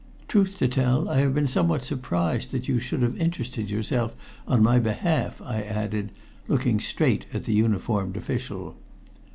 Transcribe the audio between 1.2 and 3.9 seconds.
been somewhat surprised that you should have interested